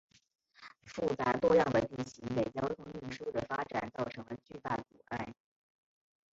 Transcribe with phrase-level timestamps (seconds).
[0.87, 5.31] 复杂多样的地形给交通运输的发展造成了巨大阻碍。